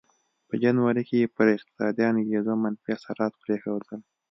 په 0.47 0.53
جنوب 0.61 0.97
کې 1.07 1.15
یې 1.21 1.31
پر 1.35 1.47
اقتصادي 1.55 2.03
انګېزو 2.11 2.53
منفي 2.63 2.89
اثرات 2.97 3.33
پرېښودل. 3.43 3.99